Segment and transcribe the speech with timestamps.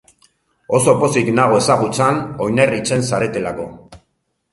[0.77, 2.17] Oso pozik nago ezagutzan
[2.47, 3.67] oinarritzen zaretelako.